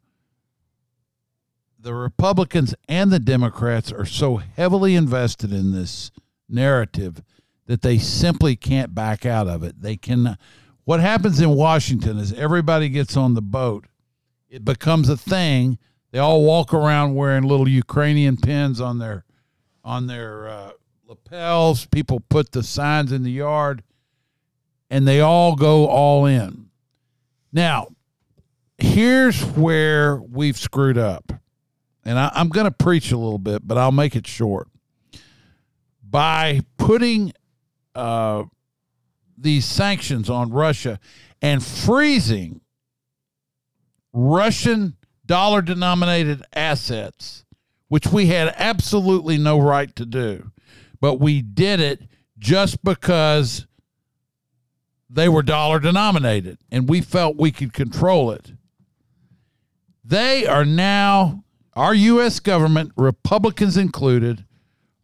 [1.79, 6.11] the Republicans and the Democrats are so heavily invested in this
[6.49, 7.23] narrative
[7.67, 9.83] that they simply can't back out of it.
[9.83, 10.39] They can
[10.85, 13.85] what happens in Washington is everybody gets on the boat.
[14.49, 15.79] It becomes a thing.
[16.11, 19.25] They all walk around wearing little Ukrainian pins on their
[19.85, 20.71] on their uh,
[21.07, 21.87] lapels.
[21.87, 23.83] People put the signs in the yard,
[24.91, 26.71] and they all go all in.
[27.53, 27.89] Now,
[28.79, 31.33] here's where we've screwed up,
[32.05, 34.69] and I, I'm going to preach a little bit, but I'll make it short.
[36.03, 37.33] By putting
[37.95, 38.45] uh,
[39.37, 40.99] these sanctions on Russia
[41.43, 42.63] and freezing
[44.13, 47.45] Russian dollar denominated assets,
[47.89, 50.51] which we had absolutely no right to do.
[51.01, 52.03] But we did it
[52.39, 53.67] just because
[55.11, 58.53] they were dollar denominated and we felt we could control it.
[60.05, 61.45] They are now,
[61.75, 62.41] our U.S.
[62.41, 64.45] government, Republicans included,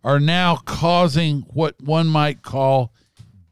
[0.02, 2.92] are now causing what one might call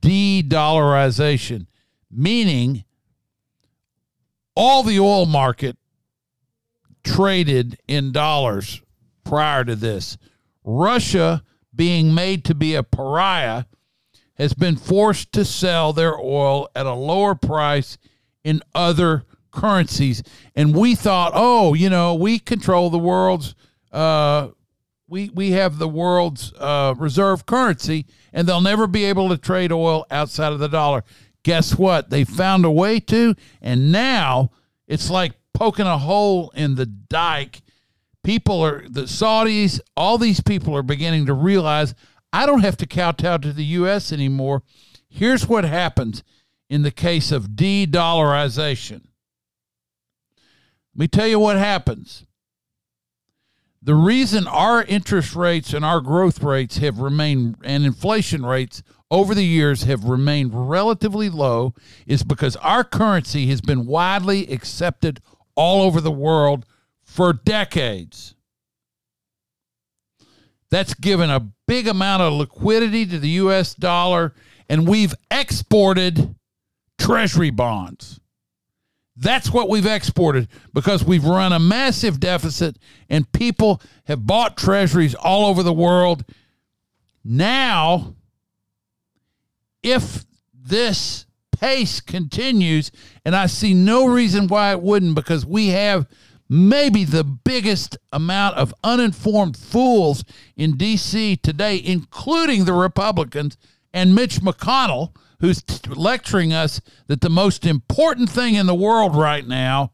[0.00, 1.66] de dollarization,
[2.10, 2.84] meaning
[4.54, 5.76] all the oil market
[7.04, 8.82] traded in dollars
[9.24, 10.16] prior to this.
[10.64, 11.42] Russia,
[11.74, 13.64] being made to be a pariah,
[14.34, 17.98] has been forced to sell their oil at a lower price
[18.44, 20.22] in other currencies,
[20.56, 23.54] and we thought, oh, you know, we control the world's.
[23.92, 24.48] Uh,
[25.06, 29.70] we we have the world's uh, reserve currency, and they'll never be able to trade
[29.70, 31.04] oil outside of the dollar.
[31.42, 32.10] Guess what?
[32.10, 34.50] They found a way to, and now
[34.86, 37.62] it's like poking a hole in the dike.
[38.22, 39.80] People are the Saudis.
[39.96, 41.94] All these people are beginning to realize
[42.32, 44.12] I don't have to kowtow to the U.S.
[44.12, 44.62] anymore.
[45.08, 46.22] Here's what happens
[46.70, 49.02] in the case of de-dollarization.
[50.94, 52.24] Let me tell you what happens
[53.82, 59.34] the reason our interest rates and our growth rates have remained and inflation rates over
[59.34, 61.74] the years have remained relatively low
[62.06, 65.20] is because our currency has been widely accepted
[65.56, 66.64] all over the world
[67.02, 68.34] for decades.
[70.70, 74.32] That's given a big amount of liquidity to the US dollar,
[74.68, 76.34] and we've exported
[76.98, 78.21] treasury bonds.
[79.22, 82.76] That's what we've exported because we've run a massive deficit
[83.08, 86.24] and people have bought treasuries all over the world.
[87.22, 88.16] Now,
[89.80, 92.90] if this pace continues,
[93.24, 96.08] and I see no reason why it wouldn't, because we have
[96.48, 100.24] maybe the biggest amount of uninformed fools
[100.56, 101.36] in D.C.
[101.36, 103.56] today, including the Republicans
[103.94, 109.14] and Mitch McConnell who's t- lecturing us that the most important thing in the world
[109.14, 109.92] right now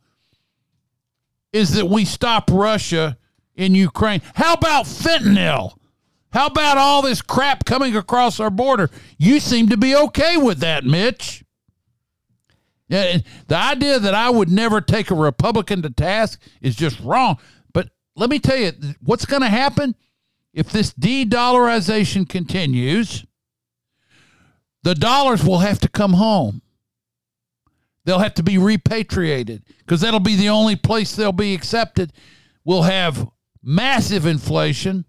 [1.52, 3.16] is that we stop Russia
[3.56, 4.20] in Ukraine.
[4.34, 5.72] How about fentanyl?
[6.30, 8.90] How about all this crap coming across our border?
[9.16, 11.42] You seem to be okay with that, Mitch.
[12.88, 17.38] Yeah, the idea that I would never take a Republican to task is just wrong.
[17.72, 19.94] But let me tell you what's going to happen
[20.52, 23.24] if this de dollarization continues
[24.82, 26.62] the dollars will have to come home.
[28.04, 32.12] They'll have to be repatriated because that'll be the only place they'll be accepted.
[32.64, 33.28] We'll have
[33.62, 35.04] massive inflation,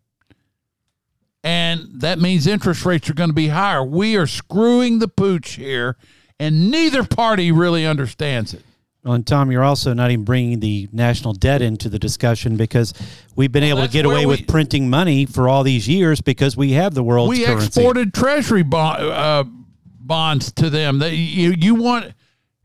[1.43, 3.83] and that means interest rates are going to be higher.
[3.83, 5.95] We are screwing the pooch here,
[6.39, 8.63] and neither party really understands it.
[9.03, 12.93] Well, and Tom, you're also not even bringing the national debt into the discussion because
[13.35, 16.19] we've been Well, able to get away where with printing money for all these years
[16.19, 17.67] because we have the world's we currency.
[17.67, 19.45] exported treasury bond, uh,
[20.01, 20.99] bonds to them.
[20.99, 22.13] They, you you want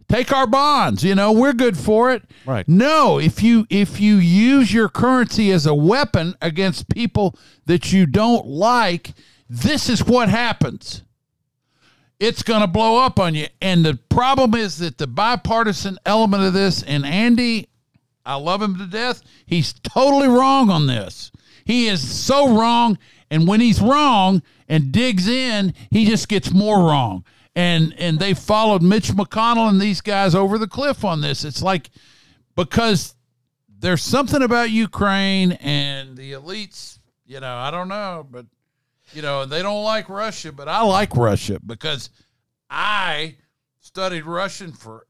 [0.09, 1.05] take our bonds.
[1.05, 2.25] You know we're good for it.
[2.45, 2.67] Right.
[2.69, 8.07] No, if you if you use your currency as a weapon against people that you
[8.07, 9.13] don't like,
[9.49, 11.04] this is what happens.
[12.21, 13.47] It's going to blow up on you.
[13.61, 17.69] And the problem is that the bipartisan element of this, and Andy,
[18.25, 19.23] I love him to death.
[19.47, 21.33] He's totally wrong on this.
[21.65, 22.99] He is so wrong.
[23.31, 27.25] And when he's wrong and digs in, he just gets more wrong.
[27.57, 31.45] And and they followed Mitch McConnell and these guys over the cliff on this.
[31.45, 31.91] It's like
[32.57, 33.15] because
[33.69, 38.47] there's something about Ukraine and the elites, you know, I don't know, but
[39.13, 42.11] you know, they don't like Russia, but I like Russia because
[42.71, 43.37] I
[43.81, 45.07] studied Russian for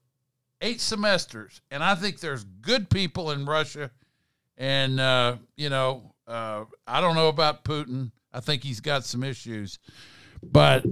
[0.61, 3.91] eight semesters, and I think there's good people in Russia.
[4.57, 8.13] And uh, you know, uh, I don't know about Putin.
[8.33, 9.79] I think he's got some issues,
[10.43, 10.85] but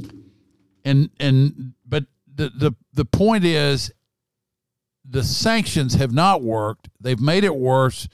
[0.85, 3.93] and and but the the the point is,
[5.05, 6.89] the sanctions have not worked.
[7.01, 8.09] They've made it worse.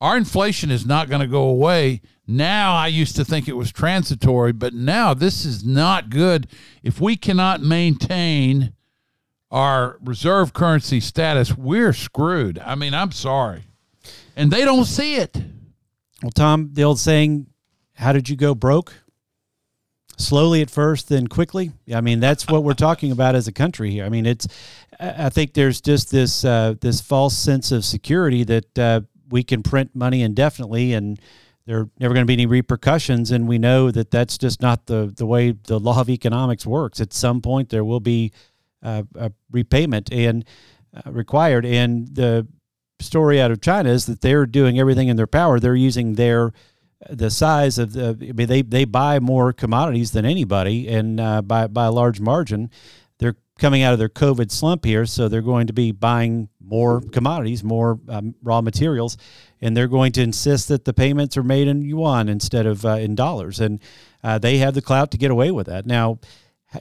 [0.00, 2.00] Our inflation is not going to go away.
[2.30, 6.46] Now, I used to think it was transitory, but now this is not good.
[6.80, 8.72] If we cannot maintain
[9.50, 12.60] our reserve currency status, we're screwed.
[12.60, 13.64] I mean, I'm sorry.
[14.36, 15.42] And they don't see it.
[16.22, 17.48] Well, Tom, the old saying,
[17.94, 18.94] "How did you go broke?"
[20.16, 21.72] Slowly at first, then quickly.
[21.92, 24.04] I mean, that's what we're talking about as a country here.
[24.04, 24.46] I mean, it's.
[25.00, 29.00] I think there's just this uh, this false sense of security that uh,
[29.30, 31.18] we can print money indefinitely, and
[31.70, 33.30] there are never going to be any repercussions.
[33.30, 37.00] And we know that that's just not the the way the law of economics works.
[37.00, 38.32] At some point, there will be
[38.82, 40.44] uh, a repayment and
[40.92, 41.64] uh, required.
[41.64, 42.48] And the
[42.98, 45.60] story out of China is that they're doing everything in their power.
[45.60, 46.52] They're using their
[47.08, 48.18] the size of the.
[48.20, 52.18] I mean, they they buy more commodities than anybody, and uh, by by a large
[52.18, 52.68] margin.
[53.20, 57.00] They're coming out of their COVID slump here, so they're going to be buying more
[57.00, 59.18] commodities, more um, raw materials,
[59.60, 62.90] and they're going to insist that the payments are made in yuan instead of uh,
[62.90, 63.80] in dollars, and
[64.22, 65.86] uh, they have the clout to get away with that.
[65.86, 66.18] Now,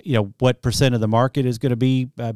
[0.03, 2.33] you know what percent of the market is going to be uh,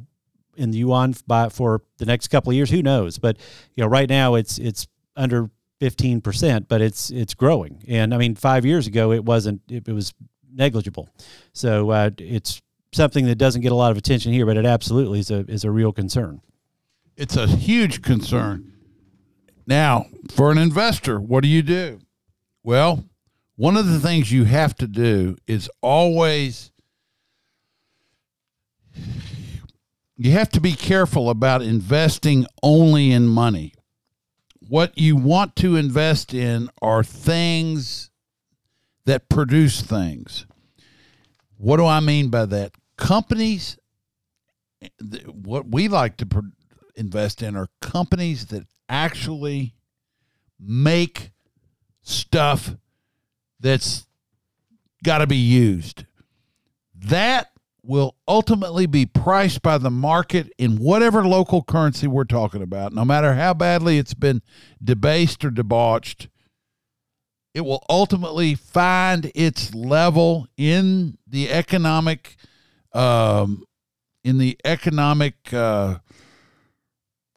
[0.55, 2.69] in the yuan by for the next couple of years?
[2.69, 3.17] Who knows?
[3.17, 3.37] But
[3.75, 5.49] you know right now it's it's under
[5.81, 7.83] 15% but it's it's growing.
[7.87, 10.13] And i mean 5 years ago it wasn't it, it was
[10.51, 11.09] negligible.
[11.53, 15.19] So uh, it's something that doesn't get a lot of attention here but it absolutely
[15.19, 16.41] is a is a real concern.
[17.15, 18.72] It's a huge concern.
[19.66, 21.99] Now, for an investor, what do you do?
[22.64, 23.05] Well,
[23.55, 26.72] one of the things you have to do is always
[30.16, 33.74] you have to be careful about investing only in money.
[34.68, 38.09] What you want to invest in are things
[39.05, 40.45] that produce things.
[41.57, 42.74] What do I mean by that?
[42.97, 43.78] Companies,
[45.26, 46.28] what we like to
[46.95, 49.73] invest in are companies that actually
[50.59, 51.31] make
[52.03, 52.75] stuff
[53.59, 54.05] that's
[55.03, 56.05] got to be used.
[56.93, 57.49] That
[57.81, 63.03] will ultimately be priced by the market in whatever local currency we're talking about, no
[63.03, 64.43] matter how badly it's been
[64.81, 66.29] debased or debauched.
[67.55, 72.35] It will ultimately find its level in the economic,
[72.93, 73.65] um,
[74.23, 75.97] in the economic uh,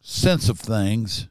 [0.02, 1.28] sense of things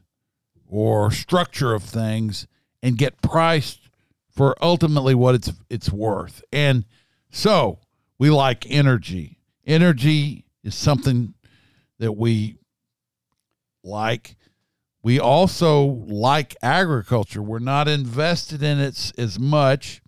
[0.76, 2.46] or structure of things,
[2.82, 3.88] and get priced
[4.28, 6.42] for ultimately what it's it's worth.
[6.52, 6.84] And
[7.30, 7.78] so
[8.18, 9.38] we like energy.
[9.66, 11.34] Energy is something
[11.98, 12.58] that we
[13.82, 14.36] like.
[15.02, 17.42] We also like agriculture.
[17.42, 20.02] We're not invested in it as much,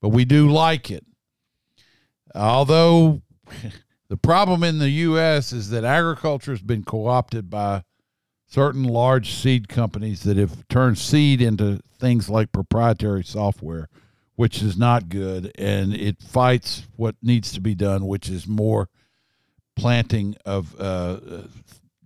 [0.00, 1.04] but we do like it.
[2.34, 3.22] Although
[4.08, 5.52] the problem in the U.S.
[5.52, 7.82] is that agriculture has been co opted by
[8.50, 13.88] certain large seed companies that have turned seed into things like proprietary software,
[14.34, 15.52] which is not good.
[15.56, 18.88] And it fights what needs to be done, which is more
[19.76, 21.42] planting of uh, uh,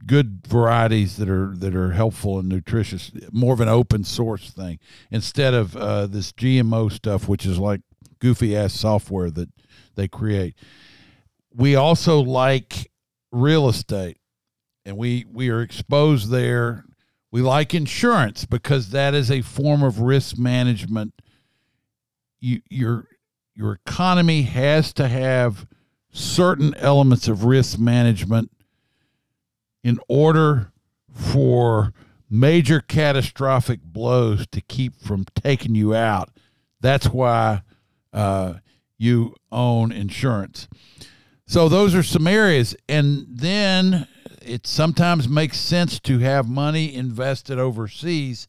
[0.06, 4.78] good varieties that are that are helpful and nutritious, more of an open source thing
[5.10, 7.80] instead of uh, this GMO stuff, which is like
[8.18, 9.48] goofy ass software that
[9.94, 10.56] they create.
[11.54, 12.90] We also like
[13.32, 14.18] real estate,
[14.84, 16.84] and we we are exposed there.
[17.30, 21.14] We like insurance because that is a form of risk management.
[22.40, 23.08] You, your
[23.54, 25.66] your economy has to have
[26.12, 28.50] certain elements of risk management
[29.82, 30.72] in order
[31.12, 31.92] for
[32.30, 36.30] major catastrophic blows to keep from taking you out.
[36.80, 37.62] That's why
[38.12, 38.54] uh,
[38.98, 40.68] you own insurance.
[41.46, 44.08] So those are some areas, and then
[44.46, 48.48] it sometimes makes sense to have money invested overseas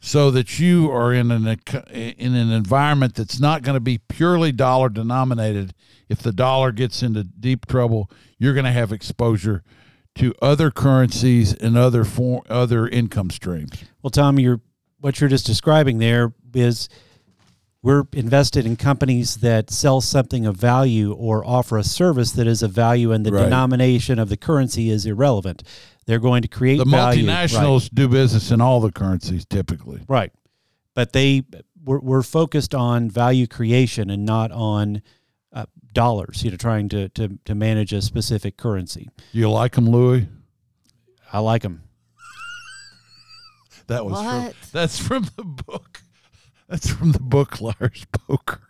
[0.00, 1.46] so that you are in an
[1.90, 5.74] in an environment that's not going to be purely dollar denominated.
[6.08, 9.64] If the dollar gets into deep trouble, you're going to have exposure
[10.16, 13.84] to other currencies and other form, other income streams.
[14.02, 14.60] Well, Tom, you're
[15.00, 16.88] what you're just describing there is
[17.86, 22.60] we're invested in companies that sell something of value or offer a service that is
[22.62, 23.44] of value, and the Right.
[23.44, 25.62] denomination of the currency is irrelevant.
[26.06, 27.24] They're going to create The value.
[27.24, 29.98] multinationals do business in all the currencies typically.
[30.08, 30.08] right?
[30.08, 30.32] right.
[30.94, 31.42] But they
[31.84, 35.02] we're, we're focused on value creation and not on
[35.52, 36.42] uh, dollars.
[36.42, 39.08] You know, trying to to to manage a specific currency.
[39.32, 40.26] You like them, Louis?
[41.32, 41.82] I like them.
[43.86, 44.54] That was What?
[44.56, 46.02] from that's from the book.
[46.68, 48.60] That's from the book Liar's Poker,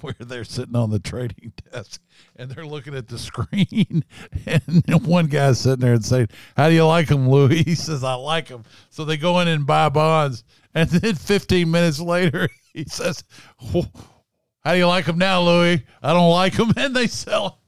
[0.00, 2.00] where they're sitting on the trading desk
[2.36, 4.04] and they're looking at the screen,
[4.46, 8.04] and one guy's sitting there and saying, "How do you like them, Louis?" He says,
[8.04, 12.48] "I like them." So they go in and buy bonds, and then 15 minutes later,
[12.74, 13.24] he says,
[13.72, 17.60] "How do you like them now, Louis?" I don't like them, and they sell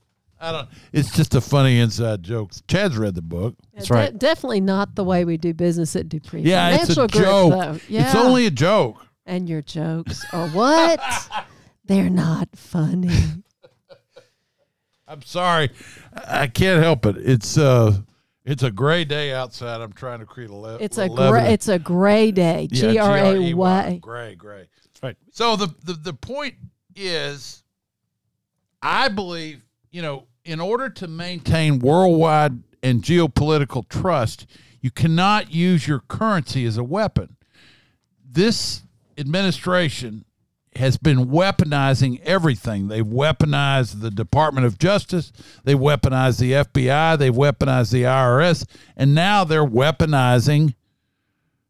[0.42, 0.68] I don't.
[0.92, 2.50] It's just a funny inside joke.
[2.66, 3.54] Chad's read the book.
[3.74, 4.18] That's De- right.
[4.18, 6.42] definitely not the way we do business at Dupree.
[6.42, 7.50] Yeah, it's a Group, joke.
[7.52, 7.78] though.
[7.88, 8.06] Yeah.
[8.06, 9.06] It's only a joke.
[9.26, 11.00] And your jokes are what?
[11.84, 13.10] They're not funny.
[15.06, 15.70] I'm sorry,
[16.14, 17.16] I I can't help it.
[17.18, 17.98] It's uh,
[18.44, 19.80] it's a gray day outside.
[19.80, 20.54] I'm trying to create a.
[20.54, 21.30] Le- It's a levity.
[21.44, 21.52] gray.
[21.52, 22.68] It's a gray day.
[22.70, 23.52] Yeah, G R A G-R-E-Y,
[23.90, 23.98] Y.
[24.00, 24.68] Gray, gray.
[24.84, 25.16] That's right.
[25.32, 26.54] So the, the the point
[26.96, 27.62] is,
[28.80, 34.46] I believe you know, in order to maintain worldwide and geopolitical trust,
[34.80, 37.36] you cannot use your currency as a weapon.
[38.24, 38.82] This
[39.22, 40.24] administration
[40.76, 42.88] has been weaponizing everything.
[42.88, 45.32] They've weaponized the Department of Justice,
[45.64, 48.66] they weaponized the FBI, they've weaponized the IRS,
[48.96, 50.74] and now they're weaponizing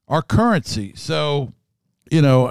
[0.09, 0.93] our currency.
[0.97, 1.53] So,
[2.11, 2.49] you know,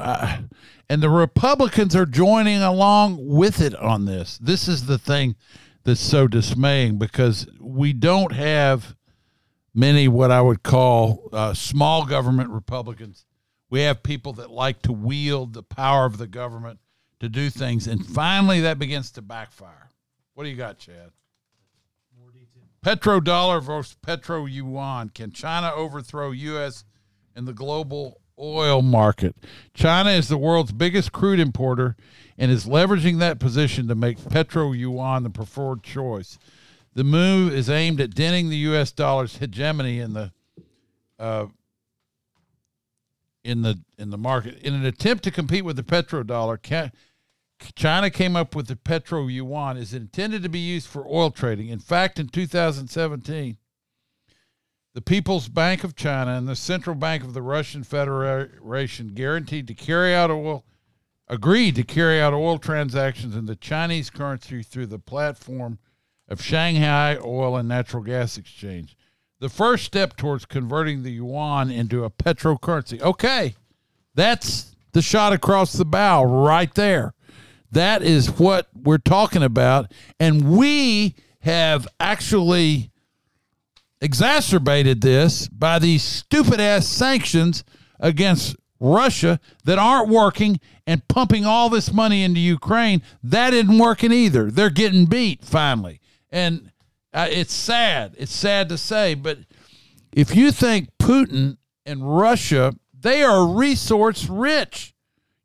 [0.90, 4.38] and the Republicans are joining along with it on this.
[4.38, 5.36] This is the thing
[5.84, 8.96] that's so dismaying because we don't have
[9.74, 13.26] many what I would call uh, small government Republicans.
[13.72, 16.80] We have people that like to wield the power of the government
[17.22, 19.90] to do things, and finally that begins to backfire.
[20.34, 21.12] What do you got, Chad?
[22.86, 25.10] Petrodollar versus petro yuan.
[25.10, 26.84] Can China overthrow U.S.
[27.36, 29.36] in the global oil market?
[29.74, 31.96] China is the world's biggest crude importer
[32.38, 36.40] and is leveraging that position to make petro yuan the preferred choice.
[36.94, 38.92] The move is aimed at denting the U.S.
[38.92, 40.32] dollar's hegemony in the
[41.20, 41.46] uh,
[43.52, 44.58] in the in the market.
[44.60, 46.58] In an attempt to compete with the petrodollar,
[47.76, 51.68] China came up with the petro yuan is intended to be used for oil trading.
[51.70, 53.58] In fact, in 2017,
[54.94, 59.74] the People's Bank of China and the Central Bank of the Russian Federation guaranteed to
[59.74, 60.66] carry out oil
[61.28, 65.80] agreed to carry out oil transactions in the Chinese currency through the platform
[66.28, 68.98] of Shanghai Oil and Natural Gas Exchange.
[69.42, 73.02] The first step towards converting the yuan into a petro currency.
[73.02, 73.56] Okay,
[74.14, 77.16] that's the shot across the bow right there.
[77.72, 79.92] That is what we're talking about.
[80.20, 82.92] And we have actually
[84.00, 87.64] exacerbated this by these stupid ass sanctions
[88.00, 93.02] against Russia that aren't working and pumping all this money into Ukraine.
[93.24, 94.52] That isn't working either.
[94.52, 96.00] They're getting beat finally.
[96.30, 96.72] And
[97.14, 98.16] uh, it's sad.
[98.18, 99.40] It's sad to say, but
[100.12, 104.94] if you think Putin and Russia, they are resource rich.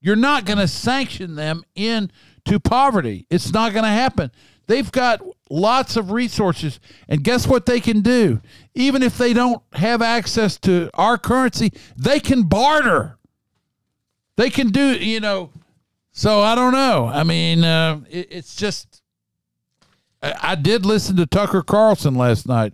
[0.01, 3.27] You're not going to sanction them into poverty.
[3.31, 4.31] It's not going to happen.
[4.67, 6.81] They've got lots of resources.
[7.09, 8.41] And guess what they can do?
[8.75, 13.19] Even if they don't have access to our currency, they can barter.
[14.37, 15.51] They can do, you know.
[16.13, 17.07] So I don't know.
[17.07, 19.03] I mean, uh, it, it's just.
[20.41, 22.73] I, did listen to Tucker Carlson last night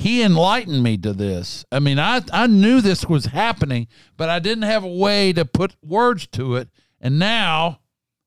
[0.00, 1.66] he enlightened me to this.
[1.70, 5.44] I mean, I, I knew this was happening, but I didn't have a way to
[5.44, 6.70] put words to it.
[7.02, 7.80] And now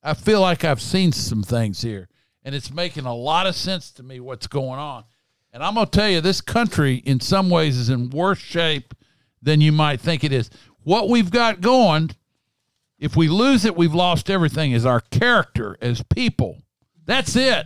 [0.04, 2.10] I feel like I've seen some things here,
[2.44, 5.06] and it's making a lot of sense to me what's going on.
[5.52, 8.94] And I'm going to tell you, this country in some ways is in worse shape
[9.42, 10.52] than you might think it is.
[10.84, 12.12] What we've got going,
[13.00, 16.62] if we lose it, we've lost everything, is our character as people.
[17.06, 17.66] That's it.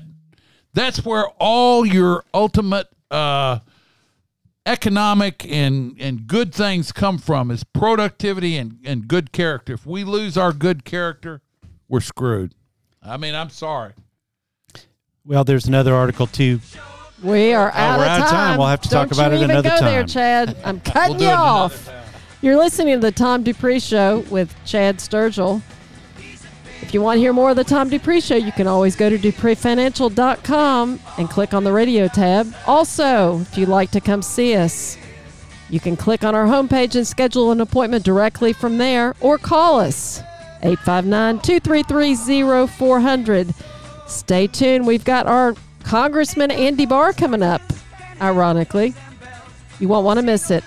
[0.78, 3.60] That's where all your ultimate uh,
[4.68, 9.74] economic and, and good things come from is productivity and, and good character.
[9.74, 11.42] If we lose our good character,
[11.90, 12.54] we're screwed.
[13.02, 13.94] I mean, I'm sorry.
[15.26, 16.60] Well, there's another article too.
[17.24, 18.58] We are out, we're of, out of time.
[18.60, 20.08] We'll have to Don't talk about you it even another go there, time.
[20.08, 20.58] Chad.
[20.64, 21.90] I'm cutting We'll you off.
[22.44, 25.64] You're listening to the Tom Dupree Show with Chad Sturgill.
[26.82, 29.10] If you want to hear more of the Tom Dupree Show, you can always go
[29.10, 32.54] to dupreefinancial.com and click on the radio tab.
[32.66, 34.98] Also, if you'd like to come see us,
[35.70, 39.80] you can click on our homepage and schedule an appointment directly from there or call
[39.80, 40.20] us
[40.64, 43.54] 859 233 0400.
[44.08, 44.88] Stay tuned.
[44.88, 47.62] We've got our Congressman Andy Barr coming up,
[48.22, 48.94] ironically.
[49.80, 50.64] You won't want to miss it.